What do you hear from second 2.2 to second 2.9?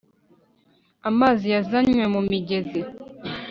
mugezi